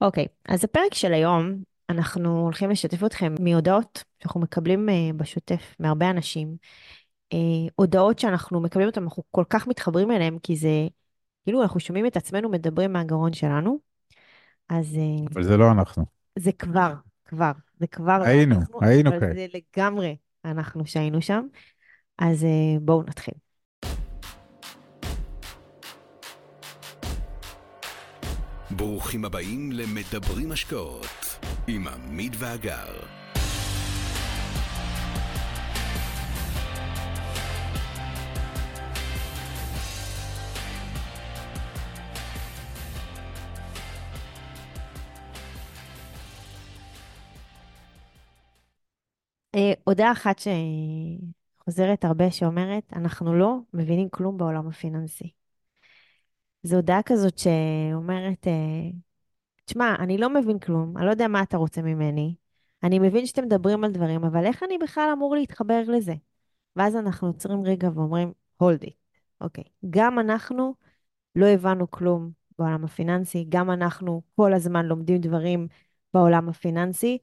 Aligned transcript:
אוקיי, 0.00 0.26
אז 0.48 0.64
הפרק 0.64 0.94
של 0.94 1.12
היום, 1.12 1.62
אנחנו 1.90 2.40
הולכים 2.40 2.70
לשתף 2.70 3.04
אתכם 3.04 3.34
מהודעות 3.40 4.04
שאנחנו 4.18 4.40
מקבלים 4.40 4.88
אה, 4.88 5.10
בשוטף 5.16 5.74
מהרבה 5.80 6.10
אנשים. 6.10 6.56
אה, 7.32 7.38
הודעות 7.76 8.18
שאנחנו 8.18 8.60
מקבלים 8.60 8.88
אותן, 8.88 9.02
אנחנו 9.02 9.22
כל 9.30 9.44
כך 9.50 9.66
מתחברים 9.66 10.10
אליהן, 10.10 10.38
כי 10.42 10.56
זה, 10.56 10.86
כאילו 11.44 11.62
אנחנו 11.62 11.80
שומעים 11.80 12.06
את 12.06 12.16
עצמנו 12.16 12.48
מדברים 12.48 12.92
מהגרון 12.92 13.32
שלנו. 13.32 13.78
אז 14.68 14.96
אה, 14.96 15.26
אבל 15.34 15.42
זה 15.42 15.56
לא 15.56 15.70
אנחנו. 15.72 16.04
זה 16.38 16.52
כבר, 16.52 16.92
כבר, 17.24 17.52
זה 17.78 17.86
כבר 17.86 18.22
היינו, 18.24 18.54
אנחנו, 18.54 18.78
היינו 18.82 19.10
אבל 19.10 19.20
כאלה. 19.20 19.34
זה 19.34 19.46
לגמרי 19.54 20.16
אנחנו 20.44 20.86
שהיינו 20.86 21.22
שם. 21.22 21.46
אז 22.18 22.46
בואו 22.80 23.02
נתחיל. 23.02 23.34
ברוכים 28.80 29.24
הבאים 29.24 29.72
למדברים 29.72 30.52
השקעות 30.52 31.06
עם 31.68 31.88
עמית 31.88 32.32
ואגר. 32.38 33.00
אה, 49.54 49.72
הודעה 49.84 50.12
אחת 50.12 50.40
שחוזרת 51.58 52.04
הרבה 52.04 52.30
שאומרת, 52.30 52.92
אנחנו 52.96 53.34
לא 53.34 53.58
מבינים 53.74 54.08
כלום 54.08 54.38
בעולם 54.38 54.68
הפיננסי. 54.68 55.39
זו 56.62 56.76
הודעה 56.76 57.02
כזאת 57.02 57.38
שאומרת, 57.38 58.46
אה, 58.46 58.90
תשמע, 59.64 59.94
אני 59.98 60.18
לא 60.18 60.30
מבין 60.30 60.58
כלום, 60.58 60.96
אני 60.96 61.06
לא 61.06 61.10
יודע 61.10 61.28
מה 61.28 61.42
אתה 61.42 61.56
רוצה 61.56 61.82
ממני. 61.82 62.34
אני 62.82 62.98
מבין 62.98 63.26
שאתם 63.26 63.44
מדברים 63.44 63.84
על 63.84 63.92
דברים, 63.92 64.24
אבל 64.24 64.46
איך 64.46 64.62
אני 64.62 64.78
בכלל 64.78 65.10
אמור 65.12 65.34
להתחבר 65.34 65.82
לזה? 65.88 66.14
ואז 66.76 66.96
אנחנו 66.96 67.28
עוצרים 67.28 67.64
רגע 67.64 67.88
ואומרים, 67.94 68.32
hold 68.62 68.84
it. 68.84 68.92
אוקיי, 69.40 69.64
גם 69.90 70.18
אנחנו 70.18 70.74
לא 71.36 71.46
הבנו 71.46 71.90
כלום 71.90 72.30
בעולם 72.58 72.84
הפיננסי, 72.84 73.46
גם 73.48 73.70
אנחנו 73.70 74.22
כל 74.36 74.54
הזמן 74.54 74.86
לומדים 74.86 75.20
דברים 75.20 75.68
בעולם 76.14 76.48
הפיננסי, 76.48 77.18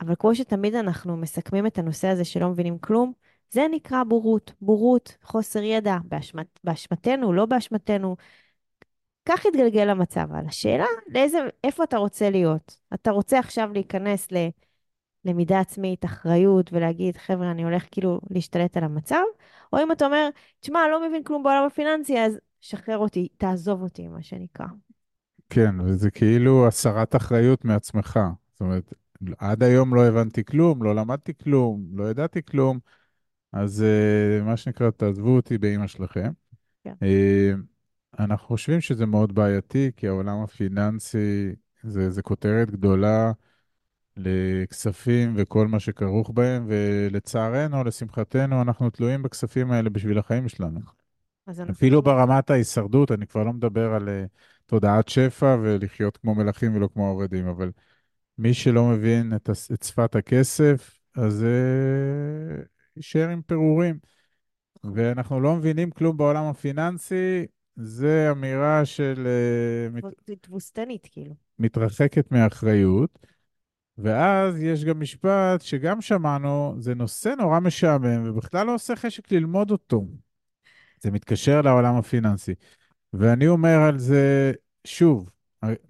אבל 0.00 0.14
כמו 0.18 0.34
שתמיד 0.34 0.74
אנחנו 0.74 1.16
מסכמים 1.16 1.66
את 1.66 1.78
הנושא 1.78 2.08
הזה 2.08 2.24
שלא 2.24 2.48
מבינים 2.48 2.78
כלום, 2.78 3.12
זה 3.50 3.66
נקרא 3.70 4.04
בורות. 4.04 4.52
בורות, 4.60 5.16
חוסר 5.22 5.62
ידע, 5.62 5.96
באשמת, 6.04 6.60
באשמתנו, 6.64 7.32
לא 7.32 7.46
באשמתנו. 7.46 8.16
כך 9.26 9.46
התגלגל 9.46 9.90
המצב. 9.90 10.20
אבל 10.20 10.46
השאלה, 10.46 10.86
לאיזה, 11.08 11.38
איפה 11.64 11.84
אתה 11.84 11.96
רוצה 11.96 12.30
להיות? 12.30 12.80
אתה 12.94 13.10
רוצה 13.10 13.38
עכשיו 13.38 13.70
להיכנס 13.72 14.28
ללמידה 15.24 15.60
עצמית, 15.60 16.04
אחריות, 16.04 16.72
ולהגיד, 16.72 17.16
חבר'ה, 17.16 17.50
אני 17.50 17.64
הולך 17.64 17.84
כאילו 17.90 18.20
להשתלט 18.30 18.76
על 18.76 18.84
המצב? 18.84 19.22
או 19.72 19.78
אם 19.82 19.92
אתה 19.92 20.06
אומר, 20.06 20.28
תשמע, 20.60 20.80
לא 20.90 21.08
מבין 21.08 21.22
כלום 21.22 21.42
בעולם 21.42 21.66
הפיננסי, 21.66 22.18
אז 22.18 22.38
שחרר 22.60 22.98
אותי, 22.98 23.28
תעזוב 23.36 23.82
אותי, 23.82 24.08
מה 24.08 24.22
שנקרא. 24.22 24.66
כן, 25.50 25.80
וזה 25.80 26.10
כאילו 26.10 26.66
הסרת 26.66 27.16
אחריות 27.16 27.64
מעצמך. 27.64 28.20
זאת 28.52 28.60
אומרת, 28.60 28.92
עד 29.38 29.62
היום 29.62 29.94
לא 29.94 30.06
הבנתי 30.06 30.44
כלום, 30.44 30.82
לא 30.82 30.94
למדתי 30.94 31.32
כלום, 31.44 31.86
לא 31.92 32.10
ידעתי 32.10 32.42
כלום, 32.42 32.78
אז 33.52 33.84
uh, 33.84 34.44
מה 34.44 34.56
שנקרא, 34.56 34.90
תעזבו 34.90 35.36
אותי 35.36 35.58
באימא 35.58 35.86
שלכם. 35.86 36.30
כן. 36.84 36.92
Uh, 37.00 37.56
אנחנו 38.18 38.46
חושבים 38.46 38.80
שזה 38.80 39.06
מאוד 39.06 39.34
בעייתי, 39.34 39.90
כי 39.96 40.08
העולם 40.08 40.42
הפיננסי 40.42 41.54
זה, 41.82 42.10
זה 42.10 42.22
כותרת 42.22 42.70
גדולה 42.70 43.32
לכספים 44.16 45.34
וכל 45.36 45.66
מה 45.66 45.80
שכרוך 45.80 46.30
בהם, 46.34 46.64
ולצערנו, 46.68 47.84
לשמחתנו, 47.84 48.62
אנחנו 48.62 48.90
תלויים 48.90 49.22
בכספים 49.22 49.70
האלה 49.70 49.90
בשביל 49.90 50.18
החיים 50.18 50.48
שלנו. 50.48 50.80
אנחנו 51.48 51.72
אפילו 51.72 51.96
לא... 51.96 52.00
ברמת 52.00 52.50
ההישרדות, 52.50 53.12
אני 53.12 53.26
כבר 53.26 53.44
לא 53.44 53.52
מדבר 53.52 53.94
על 53.94 54.08
uh, 54.08 54.28
תודעת 54.66 55.08
שפע 55.08 55.56
ולחיות 55.62 56.16
כמו 56.16 56.34
מלכים 56.34 56.76
ולא 56.76 56.88
כמו 56.92 57.08
עובדים, 57.08 57.46
אבל 57.46 57.72
מי 58.38 58.54
שלא 58.54 58.84
מבין 58.84 59.32
את, 59.36 59.50
את 59.72 59.82
שפת 59.82 60.16
הכסף, 60.16 61.00
אז 61.16 61.44
uh, 61.44 62.64
יישאר 62.96 63.28
עם 63.28 63.42
פירורים. 63.42 63.98
ואנחנו 64.94 65.40
לא 65.40 65.56
מבינים 65.56 65.90
כלום 65.90 66.16
בעולם 66.16 66.44
הפיננסי, 66.44 67.46
זה 67.76 68.28
אמירה 68.30 68.84
של 68.84 69.28
מת, 69.92 70.04
תבוסתנית, 70.40 71.08
כאילו. 71.10 71.34
מתרחקת 71.58 72.32
מאחריות. 72.32 73.26
ואז 73.98 74.62
יש 74.62 74.84
גם 74.84 75.00
משפט 75.00 75.60
שגם 75.60 76.00
שמענו, 76.00 76.76
זה 76.78 76.94
נושא 76.94 77.28
נורא 77.38 77.60
משעמם, 77.60 78.28
ובכלל 78.28 78.66
לא 78.66 78.74
עושה 78.74 78.96
חשק 78.96 79.32
ללמוד 79.32 79.70
אותו. 79.70 80.06
זה 81.00 81.10
מתקשר 81.10 81.62
לעולם 81.62 81.96
הפיננסי. 81.96 82.54
ואני 83.12 83.48
אומר 83.48 83.78
על 83.88 83.98
זה, 83.98 84.52
שוב, 84.86 85.30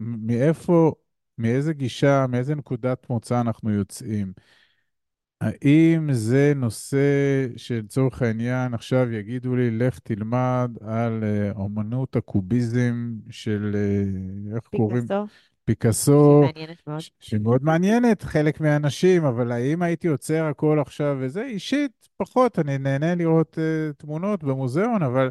מאיפה, 0.01 0.93
מאיזה 1.39 1.73
גישה, 1.73 2.27
מאיזה 2.29 2.55
נקודת 2.55 3.11
מוצא 3.11 3.41
אנחנו 3.41 3.71
יוצאים? 3.71 4.33
האם 5.41 6.13
זה 6.13 6.53
נושא 6.57 7.47
שלצורך 7.57 8.23
העניין 8.23 8.75
עכשיו 8.75 9.13
יגידו 9.13 9.57
לי, 9.57 9.71
לך 9.71 9.99
תלמד 9.99 10.71
על 10.81 11.25
אה, 11.25 11.51
אומנות 11.51 12.17
הקוביזם 12.17 13.13
של, 13.31 13.77
אה, 13.77 14.57
איך 14.57 14.65
קוראים? 14.77 15.05
פיקאסו, 15.67 16.43
שמעניינת 16.45 16.83
מאוד. 16.87 17.01
שמאוד 17.21 17.65
מעניינת 17.65 18.23
חלק 18.23 18.61
מהאנשים, 18.61 19.25
אבל 19.25 19.53
האם 19.53 19.83
הייתי 19.83 20.09
עוצר 20.09 20.45
הכל 20.45 20.79
עכשיו 20.81 21.17
וזה? 21.21 21.43
אישית, 21.43 22.09
פחות, 22.17 22.59
אני 22.59 22.79
נהנה 22.79 23.15
לראות 23.15 23.59
uh, 23.59 23.93
תמונות 23.97 24.45
במוזיאון, 24.45 25.03
אבל 25.03 25.31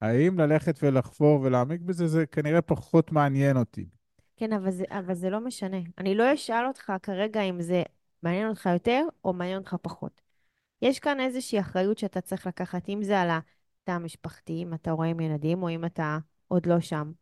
האם 0.00 0.40
ללכת 0.40 0.78
ולחפור 0.82 1.40
ולהעמיק 1.40 1.80
בזה, 1.80 2.06
זה 2.06 2.26
כנראה 2.26 2.62
פחות 2.62 3.12
מעניין 3.12 3.56
אותי. 3.56 3.86
כן, 4.36 4.52
אבל 4.52 4.70
זה, 4.70 4.84
אבל 4.90 5.14
זה 5.14 5.30
לא 5.30 5.40
משנה. 5.40 5.76
אני 5.98 6.14
לא 6.14 6.34
אשאל 6.34 6.66
אותך 6.66 6.92
כרגע 7.02 7.40
אם 7.40 7.62
זה 7.62 7.82
מעניין 8.22 8.48
אותך 8.48 8.68
יותר 8.72 9.06
או 9.24 9.32
מעניין 9.32 9.58
אותך 9.58 9.76
פחות. 9.82 10.22
יש 10.82 10.98
כאן 10.98 11.20
איזושהי 11.20 11.60
אחריות 11.60 11.98
שאתה 11.98 12.20
צריך 12.20 12.46
לקחת, 12.46 12.88
אם 12.88 13.02
זה 13.02 13.20
על 13.20 13.28
התא 13.30 13.90
המשפחתי, 13.90 14.52
אם 14.62 14.74
אתה 14.74 14.90
רואה 14.90 15.08
עם 15.08 15.20
ילדים, 15.20 15.62
או 15.62 15.68
אם 15.68 15.84
אתה 15.84 16.18
עוד 16.48 16.66
לא 16.66 16.80
שם. 16.80 17.12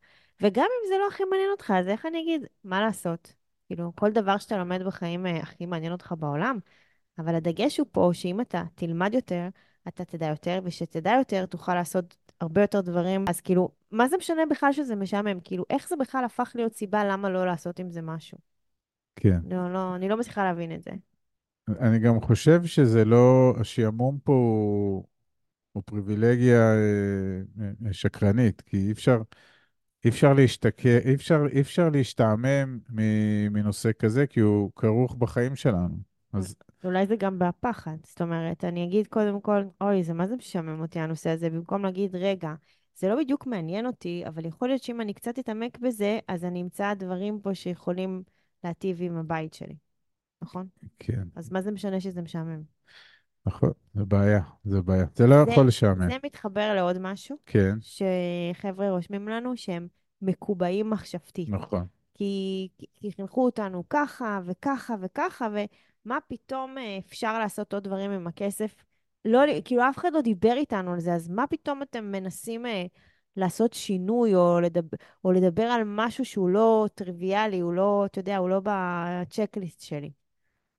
וגם 0.42 0.64
אם 0.64 0.88
זה 0.88 0.94
לא 0.98 1.08
הכי 1.08 1.24
מעניין 1.24 1.50
אותך, 1.50 1.72
אז 1.76 1.88
איך 1.88 2.06
אני 2.06 2.22
אגיד, 2.22 2.46
מה 2.64 2.80
לעשות? 2.80 3.34
כאילו, 3.66 3.92
כל 3.96 4.12
דבר 4.12 4.38
שאתה 4.38 4.58
לומד 4.58 4.82
בחיים 4.82 5.26
אה, 5.26 5.36
הכי 5.36 5.66
מעניין 5.66 5.92
אותך 5.92 6.14
בעולם, 6.18 6.58
אבל 7.18 7.34
הדגש 7.34 7.78
הוא 7.78 7.86
פה 7.92 8.10
שאם 8.12 8.40
אתה 8.40 8.62
תלמד 8.74 9.14
יותר, 9.14 9.48
אתה 9.88 10.04
תדע 10.04 10.26
יותר, 10.26 10.60
ושתדע 10.64 11.12
יותר, 11.18 11.46
תוכל 11.46 11.74
לעשות 11.74 12.16
הרבה 12.40 12.60
יותר 12.60 12.80
דברים. 12.80 13.24
אז 13.28 13.40
כאילו, 13.40 13.70
מה 13.90 14.08
זה 14.08 14.16
משנה 14.16 14.46
בכלל 14.50 14.72
שזה 14.72 14.96
משעמם? 14.96 15.40
כאילו, 15.40 15.64
איך 15.70 15.88
זה 15.88 15.96
בכלל 15.96 16.24
הפך 16.24 16.52
להיות 16.54 16.74
סיבה 16.74 17.04
למה 17.04 17.30
לא 17.30 17.46
לעשות 17.46 17.78
עם 17.78 17.90
זה 17.90 18.02
משהו? 18.02 18.49
כן. 19.16 19.38
לא, 19.50 19.72
לא, 19.72 19.94
אני 19.94 20.08
לא 20.08 20.16
מצליחה 20.16 20.44
להבין 20.44 20.74
את 20.74 20.82
זה. 20.82 20.90
אני 21.80 21.98
גם 21.98 22.20
חושב 22.20 22.64
שזה 22.64 23.04
לא, 23.04 23.54
השעמום 23.60 24.18
פה 24.24 24.32
הוא, 24.32 25.04
הוא 25.72 25.82
פריבילגיה 25.86 26.74
אה, 26.74 27.40
אה, 27.86 27.92
שקרנית, 27.92 28.60
כי 28.60 28.76
אי 28.76 28.92
אפשר, 28.92 29.22
אי 30.04 30.10
אפשר 30.10 30.32
להשתכר, 30.32 30.98
אי 31.04 31.14
אפשר, 31.14 31.40
אי 31.52 31.60
אפשר 31.60 31.88
להשתעמם 31.88 32.78
מ- 32.90 33.52
מנושא 33.52 33.90
כזה, 33.98 34.26
כי 34.26 34.40
הוא 34.40 34.70
כרוך 34.76 35.14
בחיים 35.14 35.56
שלנו. 35.56 35.96
אז 36.32 36.56
אולי 36.84 37.06
זה 37.06 37.16
גם 37.16 37.38
בפחד. 37.38 37.96
זאת 38.04 38.22
אומרת, 38.22 38.64
אני 38.64 38.84
אגיד 38.84 39.06
קודם 39.06 39.40
כל, 39.40 39.62
אוי, 39.80 40.02
זה 40.02 40.12
מה 40.12 40.26
זה 40.26 40.36
משעמם 40.36 40.80
אותי 40.80 41.00
הנושא 41.00 41.30
הזה, 41.30 41.50
במקום 41.50 41.84
להגיד, 41.84 42.16
רגע, 42.16 42.54
זה 42.96 43.08
לא 43.08 43.16
בדיוק 43.16 43.46
מעניין 43.46 43.86
אותי, 43.86 44.22
אבל 44.26 44.46
יכול 44.46 44.68
להיות 44.68 44.82
שאם 44.82 45.00
אני 45.00 45.14
קצת 45.14 45.38
אתעמק 45.38 45.78
בזה, 45.78 46.18
אז 46.28 46.44
אני 46.44 46.62
אמצא 46.62 46.94
דברים 46.94 47.40
פה 47.40 47.54
שיכולים 47.54 48.22
להטיב 48.64 49.02
עם 49.02 49.16
הבית 49.16 49.54
שלי, 49.54 49.76
נכון? 50.42 50.66
כן, 50.98 51.22
אז 51.36 51.52
מה 51.52 51.62
זה 51.62 51.70
משנה 51.70 52.00
שזה 52.00 52.22
משעמם? 52.22 52.62
נכון, 53.46 53.70
זה 53.94 54.04
בעיה, 54.04 54.40
זה 54.64 54.82
בעיה. 54.82 55.04
זה 55.14 55.26
לא 55.26 55.44
זה, 55.44 55.50
יכול 55.50 55.66
לשעמם. 55.66 56.10
זה 56.10 56.16
מתחבר 56.24 56.74
לעוד 56.74 56.96
משהו, 57.00 57.36
כן, 57.46 57.74
שחבר'ה 57.80 58.90
רושמים 58.90 59.28
לנו 59.28 59.56
שהם 59.56 59.88
מקובעים 60.22 60.90
מחשבתית. 60.90 61.48
נכון. 61.48 61.86
כי, 62.14 62.68
כי 62.78 62.86
כי 63.00 63.12
חינכו 63.12 63.44
אותנו 63.44 63.84
ככה 63.90 64.40
וככה 64.44 64.94
וככה, 65.00 65.48
ומה 66.04 66.18
פתאום 66.28 66.78
אה, 66.78 66.98
אפשר 66.98 67.38
לעשות 67.38 67.74
עוד 67.74 67.84
דברים 67.84 68.10
עם 68.10 68.26
הכסף? 68.26 68.74
לא, 69.24 69.40
כאילו, 69.64 69.82
אף 69.88 69.98
אחד 69.98 70.12
לא 70.12 70.20
דיבר 70.20 70.52
איתנו 70.56 70.92
על 70.92 71.00
זה, 71.00 71.14
אז 71.14 71.28
מה 71.28 71.46
פתאום 71.46 71.82
אתם 71.82 72.04
מנסים 72.12 72.66
אה, 72.66 72.86
לעשות 73.40 73.72
שינוי 73.72 74.34
או 74.34 74.60
לדבר, 74.60 74.96
או 75.24 75.32
לדבר 75.32 75.62
על 75.62 75.82
משהו 75.84 76.24
שהוא 76.24 76.48
לא 76.48 76.86
טריוויאלי, 76.94 77.60
הוא 77.60 77.72
לא, 77.72 78.02
אתה 78.06 78.18
יודע, 78.18 78.36
הוא 78.36 78.48
לא 78.48 78.60
בצ'קליסט 78.64 79.80
שלי. 79.80 80.10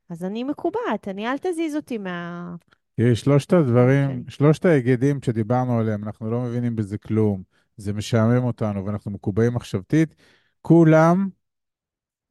אז 0.10 0.24
אני 0.24 0.44
מקובעת, 0.44 1.08
אני, 1.08 1.28
אל 1.28 1.38
תזיז 1.38 1.76
אותי 1.76 1.98
מה... 1.98 2.56
תראי, 2.96 3.16
שלושת 3.16 3.54
הדברים, 3.54 4.10
שלי. 4.10 4.32
שלושת 4.32 4.66
ההיגדים 4.66 5.22
שדיברנו 5.22 5.80
עליהם, 5.80 6.04
אנחנו 6.04 6.32
לא 6.32 6.42
מבינים 6.42 6.76
בזה 6.76 6.98
כלום, 6.98 7.44
זה 7.78 7.94
משעמם 7.94 8.44
אותנו 8.44 8.86
ואנחנו 8.86 9.12
מקובעים 9.12 9.54
מחשבתית, 9.54 10.16
כולם 10.62 11.30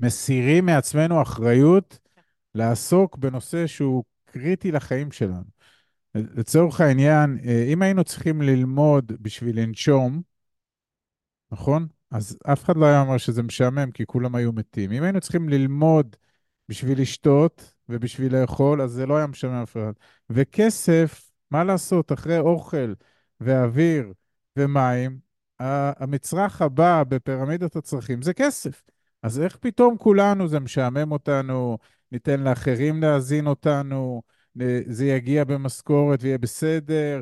מסירים 0.00 0.66
מעצמנו 0.66 1.22
אחריות 1.22 1.98
לעסוק 2.54 3.16
בנושא 3.16 3.66
שהוא 3.66 4.04
קריטי 4.24 4.72
לחיים 4.72 5.12
שלנו. 5.12 5.59
לצורך 6.14 6.80
העניין, 6.80 7.38
אה, 7.44 7.64
אם 7.72 7.82
היינו 7.82 8.04
צריכים 8.04 8.42
ללמוד 8.42 9.12
בשביל 9.20 9.60
לנשום, 9.60 10.22
נכון? 11.52 11.86
אז 12.10 12.38
אף 12.52 12.64
אחד 12.64 12.76
לא 12.76 12.86
היה 12.86 13.00
אומר 13.00 13.18
שזה 13.18 13.42
משעמם, 13.42 13.90
כי 13.90 14.06
כולם 14.06 14.34
היו 14.34 14.52
מתים. 14.52 14.92
אם 14.92 15.02
היינו 15.02 15.20
צריכים 15.20 15.48
ללמוד 15.48 16.16
בשביל 16.68 17.00
לשתות 17.00 17.74
ובשביל 17.88 18.36
לאכול, 18.36 18.82
אז 18.82 18.90
זה 18.90 19.06
לא 19.06 19.16
היה 19.16 19.26
משעמם 19.26 19.62
אף 19.62 19.76
אחד. 19.76 19.92
וכסף, 20.30 21.30
מה 21.50 21.64
לעשות, 21.64 22.12
אחרי 22.12 22.38
אוכל 22.38 22.94
ואוויר 23.40 24.12
ומים, 24.56 25.18
המצרך 25.58 26.62
הבא 26.62 27.02
בפירמידת 27.08 27.76
הצרכים 27.76 28.22
זה 28.22 28.34
כסף. 28.34 28.82
אז 29.22 29.40
איך 29.40 29.56
פתאום 29.56 29.96
כולנו, 29.96 30.48
זה 30.48 30.60
משעמם 30.60 31.12
אותנו, 31.12 31.78
ניתן 32.12 32.40
לאחרים 32.40 33.02
להזין 33.02 33.46
אותנו, 33.46 34.22
זה 34.86 35.06
יגיע 35.06 35.44
במשכורת 35.44 36.22
ויהיה 36.22 36.38
בסדר? 36.38 37.20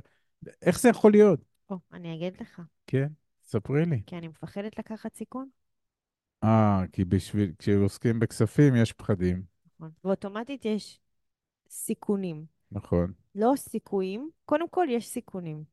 איך 0.63 0.81
זה 0.81 0.89
יכול 0.89 1.13
להיות? 1.13 1.41
או, 1.71 1.77
אני 1.93 2.15
אגיד 2.15 2.41
לך. 2.41 2.63
כן, 2.87 3.09
ספרי 3.45 3.85
לי. 3.85 4.03
כי 4.07 4.19
אני 4.19 4.29
מפחדת 4.29 4.79
לקחת 4.79 5.15
סיכון. 5.15 5.49
אה, 6.45 6.83
כי 6.93 7.05
בשביל, 7.05 7.53
כשעוסקים 7.59 8.21
בכספים 8.21 8.77
יש 8.77 8.93
פחדים. 8.93 9.43
נכון. 9.79 9.91
ואוטומטית 10.05 10.65
יש 10.65 11.01
סיכונים. 11.71 12.45
נכון. 12.73 13.13
לא 13.35 13.53
סיכויים, 13.57 14.31
קודם 14.45 14.69
כל 14.69 14.87
יש 14.91 15.07
סיכונים. 15.07 15.65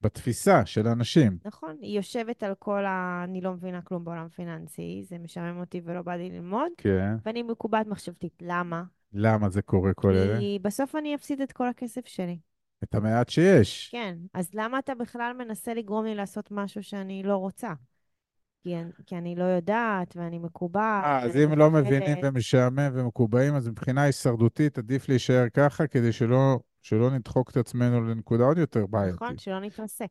בתפיסה 0.00 0.66
של 0.66 0.86
אנשים. 0.86 1.38
נכון, 1.44 1.76
היא 1.80 1.96
יושבת 1.96 2.42
על 2.42 2.54
כל 2.58 2.84
ה... 2.84 3.20
אני 3.24 3.40
לא 3.40 3.52
מבינה 3.52 3.82
כלום 3.82 4.04
בעולם 4.04 4.28
פיננסי, 4.28 5.02
זה 5.08 5.18
משעמם 5.18 5.60
אותי 5.60 5.80
ולא 5.84 6.02
בא 6.02 6.14
לי 6.14 6.30
ללמוד, 6.30 6.72
כן. 6.76 7.16
ואני 7.24 7.42
מקובעת 7.42 7.86
מחשבתית. 7.86 8.42
למה? 8.42 8.82
למה 9.12 9.48
זה 9.48 9.62
קורה 9.62 9.94
כל 9.94 10.14
אלה? 10.14 10.38
כי 10.38 10.58
בסוף 10.62 10.94
אני 10.96 11.14
אפסיד 11.14 11.40
את 11.40 11.52
כל 11.52 11.68
הכסף 11.68 12.06
שלי. 12.06 12.38
את 12.84 12.94
המעט 12.94 13.28
שיש. 13.28 13.88
כן, 13.92 14.18
אז 14.34 14.50
למה 14.54 14.78
אתה 14.78 14.94
בכלל 14.94 15.32
מנסה 15.38 15.74
לגרום 15.74 16.04
לי 16.04 16.14
לעשות 16.14 16.50
משהו 16.50 16.82
שאני 16.82 17.22
לא 17.22 17.36
רוצה? 17.36 17.72
כי, 18.62 18.76
אני- 18.76 18.90
כי 19.06 19.18
אני 19.18 19.36
לא 19.36 19.44
יודעת 19.44 20.16
ואני 20.16 20.38
מקובעת. 20.38 21.04
אה, 21.04 21.22
אז 21.22 21.36
אם 21.36 21.58
לא. 21.58 21.70
מבינים 21.70 22.18
ומשעמם 22.22 22.90
ומקובעים, 22.94 23.54
אז 23.54 23.68
מבחינה 23.68 24.02
הישרדותית 24.02 24.78
עדיף 24.78 25.08
להישאר 25.08 25.48
ככה, 25.48 25.86
כדי 25.86 26.12
שלא, 26.12 26.58
שלא 26.82 27.10
נדחוק 27.10 27.50
את 27.50 27.56
עצמנו 27.56 28.00
לנקודה 28.00 28.44
עוד 28.44 28.58
יותר 28.58 28.86
בעייתית. 28.86 29.22
נכון, 29.22 29.38
שלא 29.38 29.60
נתרסק. 29.60 30.08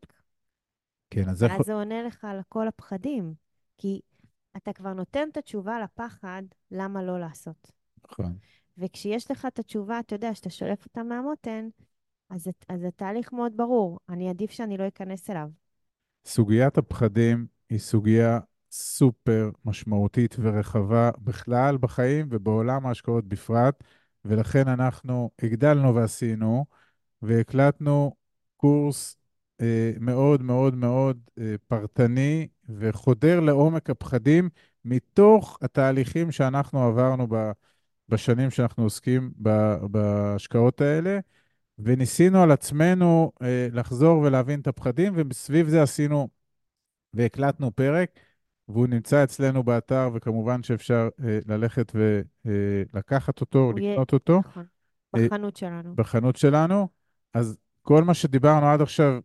כן, 1.09 1.29
אז. 1.29 1.43
ואז 1.43 1.65
זה 1.65 1.73
עונה 1.73 2.03
לך 2.03 2.25
על 2.25 2.39
כל 2.49 2.67
הפחדים. 2.67 3.33
כי 3.77 4.01
אתה 4.57 4.73
כבר 4.73 4.93
נותן 4.93 5.27
את 5.31 5.37
התשובה 5.37 5.79
לפחד, 5.83 6.43
למה 6.71 7.03
לא 7.03 7.19
לעשות. 7.19 7.71
נכון. 8.11 8.35
וכשיש 8.77 9.31
לך 9.31 9.45
את 9.45 9.59
התשובה, 9.59 9.99
אתה 9.99 10.15
יודע, 10.15 10.35
שאתה 10.35 10.49
שולף 10.49 10.85
אותה 10.85 11.03
מהמותן, 11.03 11.67
אז, 12.29 12.47
אז 12.69 12.83
התהליך 12.83 13.33
מאוד 13.33 13.57
ברור. 13.57 13.99
אני 14.09 14.29
עדיף 14.29 14.51
שאני 14.51 14.77
לא 14.77 14.87
אכנס 14.87 15.29
אליו. 15.29 15.47
סוגיית 16.25 16.77
הפחדים 16.77 17.47
היא 17.69 17.79
סוגיה 17.79 18.39
סופר 18.71 19.49
משמעותית 19.65 20.35
ורחבה 20.39 21.09
בכלל 21.17 21.77
בחיים 21.77 22.27
ובעולם 22.31 22.85
ההשקעות 22.85 23.25
בפרט, 23.25 23.83
ולכן 24.25 24.67
אנחנו 24.67 25.29
הגדלנו 25.41 25.95
ועשינו 25.95 26.65
והקלטנו 27.21 28.15
קורס 28.57 29.17
אה, 29.61 29.91
מאוד 29.99 30.41
מאוד 30.41 30.75
מאוד 30.75 31.19
אה, 31.39 31.55
פרטני 31.67 32.47
וחודר 32.69 33.39
לעומק 33.39 33.89
הפחדים 33.89 34.49
מתוך 34.85 35.57
התהליכים 35.61 36.31
שאנחנו 36.31 36.83
עברנו 36.83 37.27
ב, 37.27 37.51
בשנים 38.09 38.49
שאנחנו 38.51 38.83
עוסקים 38.83 39.31
בהשקעות 39.81 40.81
האלה, 40.81 41.19
וניסינו 41.79 42.43
על 42.43 42.51
עצמנו 42.51 43.31
אה, 43.41 43.67
לחזור 43.71 44.19
ולהבין 44.19 44.59
את 44.59 44.67
הפחדים, 44.67 45.13
וסביב 45.29 45.67
זה 45.67 45.81
עשינו 45.83 46.27
והקלטנו 47.13 47.75
פרק, 47.75 48.09
והוא 48.69 48.87
נמצא 48.87 49.23
אצלנו 49.23 49.63
באתר, 49.63 50.09
וכמובן 50.13 50.63
שאפשר 50.63 51.09
אה, 51.23 51.39
ללכת 51.47 51.91
ולקחת 52.45 53.41
אותו, 53.41 53.59
הוא 53.59 53.79
יהיה- 53.79 53.91
לקנות 53.91 54.13
אותו 54.13 54.39
נכון. 54.39 54.65
אה, 55.17 55.27
בחנות 55.27 55.55
שלנו. 55.55 55.95
בחנות 55.95 56.35
שלנו. 56.35 56.87
אז 57.33 57.57
כל 57.81 58.03
מה 58.03 58.13
שדיברנו 58.13 58.65
עד 58.67 58.81
עכשיו, 58.81 59.19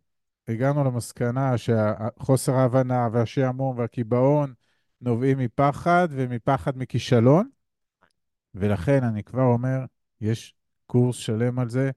הגענו 0.49 0.85
למסקנה 0.85 1.55
שחוסר 1.59 2.55
ההבנה 2.55 3.09
והשעמום 3.13 3.79
והקיבעון 3.79 4.53
נובעים 5.01 5.39
מפחד 5.39 6.09
ומפחד 6.11 6.79
מכישלון, 6.79 7.49
ולכן 8.55 9.05
אני 9.05 9.25
כבר 9.25 9.43
אומר, 9.45 9.85
יש 10.21 10.55
קורס 10.87 11.17
שלם 11.17 11.59
על 11.59 11.69
זה, 11.69 11.91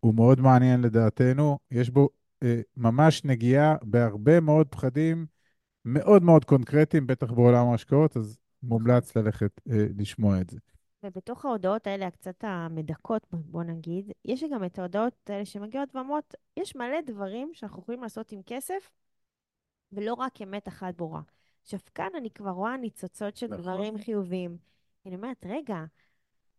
הוא 0.00 0.14
מאוד 0.14 0.40
מעניין 0.40 0.80
לדעתנו, 0.80 1.58
יש 1.70 1.90
בו 1.90 2.08
אה, 2.42 2.60
ממש 2.76 3.24
נגיעה 3.24 3.76
בהרבה 3.82 4.40
מאוד 4.40 4.68
פחדים 4.68 5.26
מאוד 5.84 6.22
מאוד 6.22 6.44
קונקרטיים, 6.44 7.06
בטח 7.06 7.30
בעולם 7.30 7.66
ההשקעות, 7.66 8.16
אז 8.16 8.38
מומלץ 8.62 9.16
ללכת 9.16 9.60
אה, 9.70 9.86
לשמוע 9.98 10.40
את 10.40 10.50
זה. 10.50 10.58
ובתוך 11.02 11.44
ההודעות 11.44 11.86
האלה, 11.86 12.06
הקצת 12.06 12.44
המדכאות, 12.44 13.26
בוא 13.32 13.62
נגיד, 13.62 14.12
יש 14.24 14.44
גם 14.52 14.64
את 14.64 14.78
ההודעות 14.78 15.14
האלה 15.30 15.44
שמגיעות 15.44 15.96
ואומרות, 15.96 16.34
יש 16.56 16.76
מלא 16.76 17.00
דברים 17.06 17.50
שאנחנו 17.54 17.82
יכולים 17.82 18.02
לעשות 18.02 18.32
עם 18.32 18.40
כסף, 18.46 18.90
ולא 19.92 20.14
רק 20.14 20.42
אמת 20.42 20.68
אחת 20.68 20.94
ברורה. 20.94 21.20
עכשיו, 21.62 21.80
כאן 21.94 22.08
אני 22.16 22.30
כבר 22.30 22.50
רואה 22.50 22.76
ניצוצות 22.76 23.36
של 23.36 23.46
נכון. 23.46 23.60
דברים 23.60 23.98
חיוביים. 23.98 24.56
אני 25.06 25.14
אומרת, 25.16 25.46
רגע, 25.46 25.84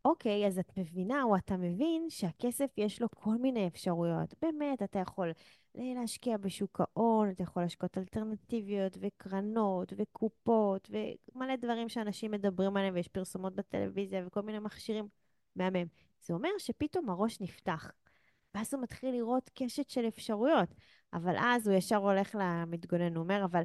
אוקיי, 0.06 0.48
אז 0.48 0.60
את 0.60 0.78
מבינה 0.78 1.24
או 1.24 1.36
אתה 1.36 1.58
מבין 1.58 2.06
שהכסף 2.10 2.72
יש 2.78 3.02
לו 3.02 3.08
כל 3.16 3.38
מיני 3.38 3.68
אפשרויות. 3.68 4.34
באמת, 4.42 4.82
אתה 4.84 5.00
יכול 5.00 5.32
להשקיע 5.76 6.38
בשוק 6.38 6.82
ההון, 6.82 7.30
אתה 7.30 7.44
יכול 7.44 7.64
להשקעות 7.64 7.98
אלטרנטיביות 7.98 8.98
וקרנות 9.02 9.94
וקופות 9.98 10.90
ומלא 11.36 11.56
דברים 11.56 11.90
שאנשים 11.90 12.32
מדברים 12.32 12.78
עליהם 12.78 12.94
ויש 12.94 13.08
פרסומות 13.08 13.56
בטלוויזיה 13.56 14.28
וכל 14.28 14.42
מיני 14.42 14.60
מכשירים. 14.60 15.08
מהמם. 15.56 15.86
זה 16.22 16.34
אומר 16.34 16.50
שפתאום 16.58 17.10
הראש 17.10 17.42
נפתח. 17.42 17.92
ואז 18.56 18.74
הוא 18.74 18.84
מתחיל 18.84 19.16
לראות 19.16 19.50
קשת 19.54 19.90
של 19.90 20.08
אפשרויות. 20.08 20.70
אבל 21.14 21.36
אז 21.40 21.68
הוא 21.68 21.78
ישר 21.78 21.96
הולך 21.96 22.36
למתגונן, 22.40 23.16
הוא 23.16 23.24
אומר, 23.24 23.46
אבל, 23.46 23.62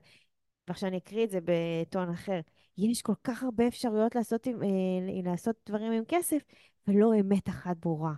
ועכשיו 0.68 0.88
אני 0.88 0.98
אקריא 0.98 1.24
את 1.24 1.30
זה 1.30 1.38
בטון 1.44 2.10
אחר, 2.10 2.40
יש 2.78 3.02
כל 3.02 3.14
כך 3.24 3.42
הרבה 3.42 3.68
אפשרויות 3.68 4.14
לעשות, 4.14 4.46
עם, 4.46 4.62
אה, 4.62 5.30
לעשות 5.30 5.56
דברים 5.68 5.92
עם 5.92 6.02
כסף, 6.08 6.42
ולא 6.88 7.12
אמת 7.20 7.48
אחת 7.48 7.76
ברורה. 7.76 8.12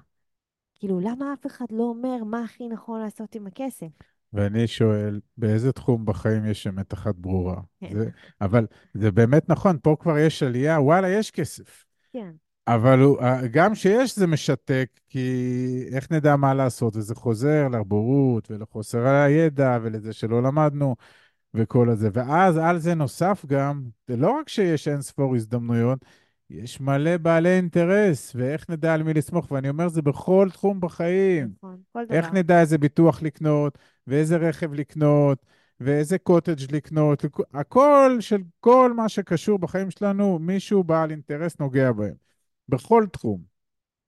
כאילו, 0.75 1.01
למה 1.01 1.33
אף 1.33 1.47
אחד 1.47 1.67
לא 1.71 1.83
אומר 1.83 2.25
מה 2.25 2.45
הכי 2.45 2.69
נכון 2.69 3.01
לעשות 3.01 3.35
עם 3.35 3.47
הכסף? 3.47 3.87
ואני 4.33 4.67
שואל, 4.67 5.21
באיזה 5.37 5.73
תחום 5.73 6.05
בחיים 6.07 6.47
יש 6.47 6.67
אמת 6.67 6.95
אחת 6.95 7.15
ברורה? 7.15 7.61
כן. 7.81 7.95
זה, 7.95 8.09
אבל 8.41 8.67
זה 8.95 9.11
באמת 9.11 9.49
נכון, 9.49 9.79
פה 9.83 9.97
כבר 10.01 10.19
יש 10.19 10.43
עלייה, 10.43 10.81
וואלה, 10.81 11.09
יש 11.09 11.31
כסף. 11.31 11.85
כן, 12.13 12.31
אבל 12.69 12.99
הוא, 12.99 13.19
גם 13.51 13.75
שיש 13.75 14.19
זה 14.19 14.27
משתק, 14.27 14.91
כי 15.09 15.85
איך 15.93 16.13
נדע 16.13 16.37
מה 16.37 16.55
לעשות? 16.55 16.97
וזה 16.97 17.15
חוזר 17.15 17.69
לבורות 17.69 18.51
ולחוסר 18.51 19.07
הידע 19.07 19.79
ולזה 19.83 20.13
שלא 20.13 20.43
למדנו 20.43 20.97
וכל 21.59 21.89
הזה. 21.91 22.09
ואז 22.13 22.57
על 22.57 22.79
זה 22.79 22.95
נוסף 22.95 23.45
גם, 23.47 23.83
זה 24.09 24.17
לא 24.17 24.31
רק 24.31 24.49
שיש 24.49 24.89
אין 24.89 25.03
ספור 25.03 25.35
הזדמנויות, 25.35 26.05
יש 26.51 26.81
מלא 26.81 27.17
בעלי 27.17 27.57
אינטרס, 27.57 28.33
ואיך 28.37 28.71
נדע 28.71 28.95
על 28.95 29.03
מי 29.03 29.15
לסמוך? 29.15 29.53
ואני 29.53 29.69
אומר, 29.69 29.89
זה 29.89 30.03
בכל 30.03 30.49
תחום 30.53 30.81
בחיים. 30.81 31.53
נכון, 31.57 31.77
כל 31.93 32.05
דבר. 32.05 32.15
איך 32.15 32.33
נדע 32.33 32.61
איזה 32.61 32.79
ביטוח 32.79 33.23
לקנות, 33.23 33.79
ואיזה 34.07 34.37
רכב 34.37 34.73
לקנות, 34.73 35.47
ואיזה 35.81 36.19
קוטג' 36.19 36.75
לקנות, 36.75 37.25
הכל 37.55 38.17
של 38.21 38.43
כל 38.61 38.93
מה 38.97 39.09
שקשור 39.09 39.59
בחיים 39.59 39.91
שלנו, 39.91 40.39
מישהו 40.39 40.85
בעל 40.85 41.11
אינטרס 41.11 41.59
נוגע 41.59 41.93
בהם. 41.93 42.15
בכל 42.69 43.07
תחום. 43.13 43.58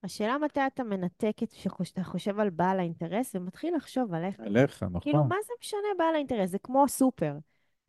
השאלה 0.03 0.37
מתי 0.37 0.59
אתה 0.67 0.83
מנתק 0.83 1.35
את 1.43 1.51
שאתה 1.83 2.03
חושב 2.03 2.39
על 2.39 2.49
בעל 2.49 2.79
האינטרס 2.79 3.35
ומתחיל 3.35 3.75
לחשוב 3.75 4.13
עליך. 4.13 4.39
עליך, 4.39 4.83
נכון. 4.83 5.01
כאילו, 5.01 5.23
מה 5.23 5.35
זה 5.45 5.53
משנה 5.61 5.87
בעל 5.97 6.15
האינטרס? 6.15 6.49
זה 6.49 6.59
כמו 6.59 6.87
סופר. 6.87 7.33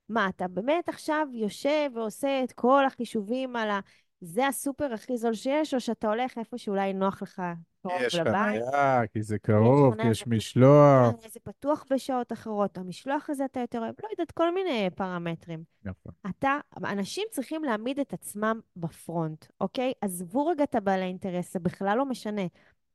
מה, 0.08 0.28
אתה 0.28 0.48
באמת 0.48 0.88
עכשיו 0.88 1.26
יושב 1.32 1.90
ועושה 1.94 2.44
את 2.44 2.52
כל 2.52 2.84
החישובים 2.86 3.56
על 3.56 3.70
ה... 3.70 3.80
זה 4.24 4.46
הסופר 4.46 4.92
הכי 4.92 5.16
זול 5.16 5.34
שיש, 5.34 5.74
או 5.74 5.80
שאתה 5.80 6.08
הולך 6.08 6.38
איפה 6.38 6.58
שאולי 6.58 6.92
נוח 6.92 7.22
לך 7.22 7.42
קרוב 7.82 7.94
יש 8.06 8.14
לבית? 8.14 8.62
חניה, 8.70 9.06
כי 9.12 9.22
זה 9.22 9.38
קרוב, 9.38 10.02
כי 10.02 10.08
יש 10.08 10.26
משלוח. 10.26 11.14
אה, 11.24 11.28
זה 11.28 11.40
פתוח 11.40 11.84
בשעות 11.90 12.32
אחרות, 12.32 12.78
המשלוח 12.78 13.30
הזה 13.30 13.44
אתה 13.44 13.60
יותר 13.60 13.78
אוהב, 13.78 13.94
לא 14.02 14.08
יודעת, 14.10 14.32
כל 14.32 14.54
מיני 14.54 14.88
פרמטרים. 14.94 15.64
נכון. 15.84 16.12
אתה, 16.30 16.58
אנשים 16.84 17.24
צריכים 17.30 17.64
להעמיד 17.64 17.98
את 17.98 18.12
עצמם 18.12 18.60
בפרונט, 18.76 19.46
אוקיי? 19.60 19.92
עזבו 20.00 20.46
רגע 20.46 20.64
את 20.64 20.74
הבעלי 20.74 21.04
אינטרס, 21.04 21.52
זה 21.52 21.58
בכלל 21.58 21.98
לא 21.98 22.04
משנה. 22.04 22.42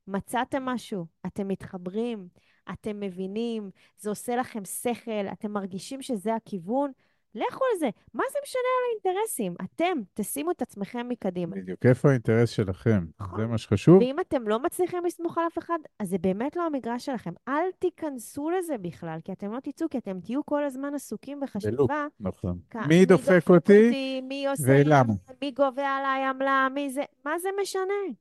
מצאתם 0.08 0.64
משהו, 0.64 1.06
אתם 1.26 1.48
מתחברים, 1.48 2.28
אתם 2.72 3.00
מבינים, 3.00 3.70
זה 4.00 4.10
עושה 4.10 4.36
לכם 4.36 4.66
שכל, 4.66 5.28
אתם 5.32 5.52
מרגישים 5.52 6.02
שזה 6.02 6.36
הכיוון, 6.36 6.92
לכו 7.38 7.66
על 7.74 7.80
זה. 7.80 7.90
מה 8.14 8.24
זה 8.32 8.40
משנה 8.44 8.62
על 8.78 9.12
האינטרסים? 9.14 9.56
אתם 9.64 9.98
תשימו 10.14 10.52
את 10.52 10.62
עצמכם 10.62 11.10
מקדימה. 11.10 11.56
בדיוק, 11.56 11.86
איפה 11.86 12.10
האינטרס 12.10 12.50
שלכם? 12.50 13.06
נכון. 13.20 13.40
זה 13.42 13.48
מה 13.48 13.58
שחשוב. 13.58 13.98
ואם 14.02 14.20
אתם 14.20 14.48
לא 14.48 14.60
מצליחים 14.60 15.06
לסמוך 15.06 15.38
על 15.38 15.44
אף 15.48 15.58
אחד, 15.58 15.80
אז 16.00 16.10
זה 16.10 16.18
באמת 16.18 16.56
לא 16.56 16.66
המגרש 16.66 17.06
שלכם. 17.06 17.34
אל 17.48 17.72
תיכנסו 17.80 18.50
לזה 18.50 18.78
בכלל, 18.78 19.20
כי 19.24 19.32
אתם 19.32 19.52
לא 19.52 19.60
תצאו, 19.60 19.90
כי 19.90 19.98
אתם 19.98 20.20
תהיו 20.20 20.46
כל 20.46 20.64
הזמן 20.64 20.94
עסוקים 20.96 21.40
בחשיבה. 21.40 22.08
נכון. 22.20 22.60
כ- 22.70 22.76
מי 22.88 23.06
דופק 23.06 23.50
אותי? 23.50 24.22
מי 24.24 24.48
עושה 24.48 24.64
ולמה? 24.68 25.14
מי 25.42 25.52
גובה 25.52 25.88
עליי 25.88 26.24
עמלה, 26.24 26.68
מי 26.74 26.90
זה, 26.90 27.04
מה 27.26 27.40
זה 27.40 27.50
משנה? 27.62 28.14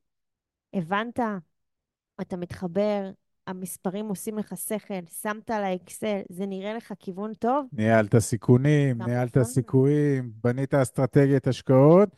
הבנת? 0.73 1.19
אתה 2.21 2.37
מתחבר, 2.37 3.09
המספרים 3.47 4.05
עושים 4.05 4.37
לך 4.37 4.53
שכל, 4.57 4.93
שמת 5.21 5.51
על 5.51 5.63
האקסל, 5.63 6.19
זה 6.29 6.45
נראה 6.45 6.73
לך 6.73 6.93
כיוון 6.99 7.33
טוב? 7.33 7.67
ניהלת 7.73 8.17
סיכונים. 8.17 9.01
ניהלת 9.01 9.43
סיכויים, 9.43 10.31
בנית 10.43 10.73
אסטרטגיית 10.73 11.47
השקעות, 11.47 12.09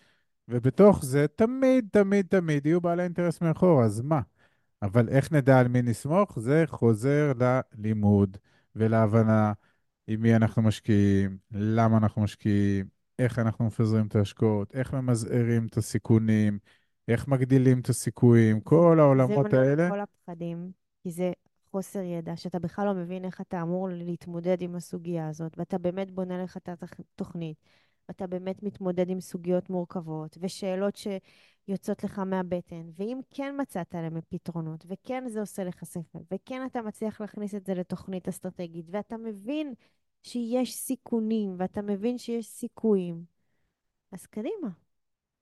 ובתוך 0.48 1.06
זה 1.06 1.26
תמיד, 1.36 1.88
תמיד, 1.92 2.26
תמיד 2.30 2.66
יהיו 2.66 2.82
בעלי 2.82 3.04
אינטרס 3.04 3.42
מאחור, 3.42 3.84
אז 3.84 4.02
מה? 4.02 4.22
אבל 4.82 5.10
איך 5.10 5.32
נדע 5.32 5.60
על 5.60 5.68
מי 5.68 5.82
נסמוך? 5.82 6.40
זה 6.40 6.64
חוזר 6.68 7.32
ללימוד 7.78 8.38
ולהבנה 8.76 9.54
עם 10.08 10.22
מי 10.22 10.36
אנחנו 10.36 10.62
משקיעים, 10.62 11.38
למה 11.52 11.98
אנחנו 11.98 12.22
משקיעים, 12.22 12.86
איך 13.20 13.40
אנחנו 13.40 13.66
מפזרים 13.66 14.08
את 14.08 14.16
ההשקעות, 14.16 14.76
איך 14.76 14.94
ממזערים 14.94 15.66
את 15.66 15.78
הסיכונים, 15.78 16.60
איך 17.08 17.28
מגדילים 17.28 17.80
את 17.80 17.90
הסיכויים, 17.90 18.60
כל 18.60 19.00
העולמות 19.00 19.52
זה 19.52 19.60
האלה. 19.60 19.90
מונע 19.90 19.90
כל 19.90 20.00
הפחדים, 20.00 20.72
כי 21.04 21.12
זה 21.12 21.32
חוסר 21.72 22.00
ידע, 22.00 22.36
שאתה 22.36 22.60
בכלל 22.60 22.86
לא 22.86 22.94
מבין 22.94 23.26
איך 23.26 23.42
אתה 23.42 23.62
אמור 23.62 23.90
להתמודד 23.90 24.62
עם 24.62 24.76
הסוגיה 24.76 25.30
הזאת, 25.30 25.58
ואתה 25.58 25.78
באמת 25.78 26.12
בונה 26.12 26.44
לך 26.44 26.58
את 26.58 26.70
התוכנית, 26.70 27.58
ואתה 28.08 28.28
באמת 28.28 28.64
מתמודד 28.64 29.10
עם 29.10 29.20
סוגיות 29.22 29.70
מורכבות, 29.70 30.38
ושאלות 30.42 30.96
שיוצאות 30.96 32.04
לך 32.04 32.20
מהבטן, 32.20 32.90
ואם 32.96 33.20
כן 33.30 33.56
מצאת 33.62 33.94
להם 33.94 34.18
פתרונות, 34.30 34.86
וכן 34.88 35.24
זה 35.28 35.40
עושה 35.40 35.64
לך 35.64 35.86
שכל, 35.86 36.20
וכן 36.32 36.62
אתה 36.66 36.82
מצליח 36.82 37.22
להכניס 37.22 37.56
את 37.56 37.66
זה 37.66 37.74
לתוכנית 37.74 38.28
אסטרטגית, 38.28 38.86
ואתה 38.90 39.18
מבין 39.18 39.74
שיש 40.24 40.76
סיכונים, 40.76 41.56
ואתה 41.58 41.82
מבין 41.82 42.18
שיש 42.18 42.48
סיכויים, 42.48 43.24
אז 44.12 44.26
קדימה, 44.26 44.70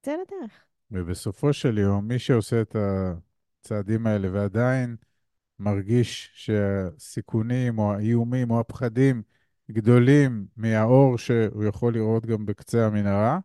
צא 0.02 0.12
לדרך. 0.12 0.64
ובסופו 0.92 1.54
של 1.54 1.78
יום, 1.78 2.08
מי 2.08 2.20
שעושה 2.20 2.62
את 2.62 2.76
הצעדים 2.76 4.08
האלה 4.08 4.28
ועדיין 4.34 4.96
מרגיש 5.60 6.32
שהסיכונים 6.34 7.80
או 7.80 7.94
האיומים 7.94 8.52
או 8.52 8.60
הפחדים 8.60 9.22
גדולים 9.72 10.46
מהאור 10.58 11.18
שהוא 11.18 11.64
יכול 11.64 11.94
לראות 11.94 12.26
גם 12.26 12.46
בקצה 12.46 12.86
המנהרה, 12.86 13.40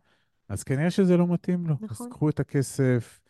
אז 0.49 0.63
כנראה 0.63 0.91
שזה 0.91 1.17
לא 1.17 1.27
מתאים 1.27 1.67
לו. 1.67 1.75
נכון. 1.81 2.07
אז 2.07 2.13
קחו 2.13 2.29
את 2.29 2.41
הכסף, 2.41 3.21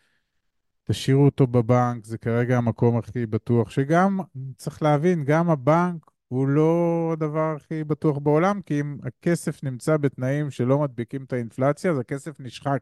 תשאירו 0.85 1.25
אותו 1.25 1.47
בבנק, 1.47 2.05
זה 2.05 2.19
כרגע 2.19 2.57
המקום 2.57 2.97
הכי 2.97 3.27
בטוח, 3.27 3.71
שגם, 3.71 4.21
צריך 4.57 4.83
להבין, 4.83 5.25
גם 5.25 5.51
הבנק 5.51 6.11
הוא 6.29 6.49
לא 6.49 7.11
הדבר 7.13 7.55
הכי 7.57 7.85
בטוח 7.85 8.19
בעולם, 8.19 8.61
כי 8.63 8.81
אם 8.81 8.97
הכסף 9.03 9.65
נמצא 9.65 9.97
בתנאים 9.97 10.51
שלא 10.51 10.79
מדביקים 10.79 11.25
את 11.25 11.33
האינפלציה, 11.33 11.91
אז 11.91 11.99
הכסף 11.99 12.41
נשחק. 12.41 12.81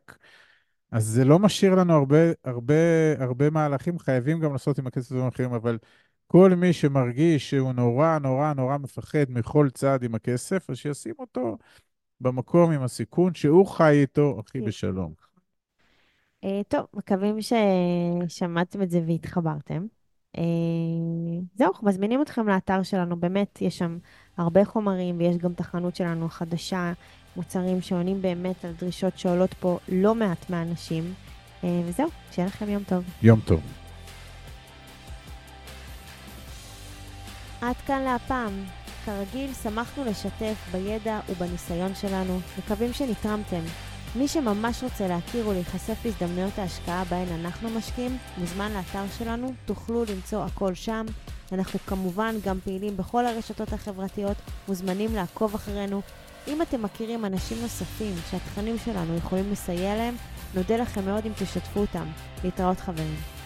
אז 0.92 1.04
זה 1.04 1.24
לא 1.24 1.38
משאיר 1.38 1.74
לנו 1.74 1.92
הרבה, 1.92 2.18
הרבה, 2.44 2.74
הרבה 3.18 3.50
מהלכים, 3.50 3.98
חייבים 3.98 4.40
גם 4.40 4.52
לעשות 4.52 4.78
עם 4.78 4.86
הכסף 4.86 5.14
אחרים, 5.28 5.52
אבל 5.52 5.78
כל 6.26 6.54
מי 6.54 6.72
שמרגיש 6.72 7.50
שהוא 7.50 7.72
נורא, 7.72 8.18
נורא, 8.18 8.52
נורא 8.52 8.78
מפחד 8.78 9.24
מכל 9.28 9.68
צעד 9.74 10.02
עם 10.02 10.14
הכסף, 10.14 10.70
אז 10.70 10.76
שישים 10.76 11.14
אותו 11.18 11.58
במקום 12.20 12.70
עם 12.70 12.82
הסיכון 12.82 13.34
שהוא 13.34 13.66
חי 13.66 14.00
איתו 14.00 14.36
הכי 14.38 14.60
בשלום. 14.60 15.12
אה, 16.44 16.60
טוב, 16.68 16.86
מקווים 16.94 17.36
ששמעתם 17.40 18.82
את 18.82 18.90
זה 18.90 19.02
והתחברתם. 19.06 19.86
אה, 20.38 20.42
זהו, 21.54 21.68
אנחנו 21.68 21.86
מזמינים 21.86 22.22
אתכם 22.22 22.48
לאתר 22.48 22.82
שלנו, 22.82 23.16
באמת, 23.16 23.58
יש 23.62 23.78
שם 23.78 23.98
הרבה 24.36 24.64
חומרים, 24.64 25.18
ויש 25.18 25.36
גם 25.36 25.52
את 25.52 25.60
החנות 25.60 25.96
שלנו 25.96 26.26
החדשה, 26.26 26.92
מוצרים 27.36 27.82
שעונים 27.82 28.22
באמת 28.22 28.64
על 28.64 28.72
דרישות 28.80 29.18
שעולות 29.18 29.54
פה 29.54 29.78
לא 29.88 30.14
מעט 30.14 30.50
מהאנשים. 30.50 31.14
אה, 31.64 31.80
וזהו, 31.86 32.08
שיהיה 32.32 32.48
לכם 32.48 32.68
יום 32.68 32.82
טוב. 32.82 33.04
יום 33.22 33.40
טוב. 33.40 33.60
עד 37.60 37.76
כאן 37.86 38.02
להפעם. 38.02 38.64
כרגיל, 39.04 39.50
שמחנו 39.62 40.04
לשתף 40.04 40.54
בידע 40.72 41.20
ובניסיון 41.28 41.94
שלנו, 41.94 42.40
מקווים 42.58 42.92
שנתרמתם. 42.92 43.60
מי 44.16 44.28
שממש 44.28 44.82
רוצה 44.82 45.08
להכיר 45.08 45.48
ולהיחשף 45.48 46.04
להזדמנויות 46.04 46.58
ההשקעה 46.58 47.04
בהן 47.04 47.28
אנחנו 47.40 47.70
משקיעים, 47.70 48.18
מוזמן 48.38 48.72
לאתר 48.72 49.04
שלנו, 49.18 49.52
תוכלו 49.66 50.04
למצוא 50.04 50.44
הכל 50.44 50.74
שם. 50.74 51.06
אנחנו 51.52 51.78
כמובן 51.86 52.34
גם 52.44 52.58
פעילים 52.64 52.96
בכל 52.96 53.26
הרשתות 53.26 53.72
החברתיות, 53.72 54.36
מוזמנים 54.68 55.14
לעקוב 55.14 55.54
אחרינו. 55.54 56.00
אם 56.48 56.62
אתם 56.62 56.82
מכירים 56.82 57.24
אנשים 57.24 57.58
נוספים 57.62 58.14
שהתכנים 58.30 58.76
שלנו 58.84 59.16
יכולים 59.16 59.52
לסייע 59.52 59.96
להם, 59.96 60.14
נודה 60.54 60.76
לכם 60.76 61.04
מאוד 61.04 61.26
אם 61.26 61.32
תשתפו 61.32 61.80
אותם. 61.80 62.06
להתראות 62.44 62.80
חברים. 62.80 63.39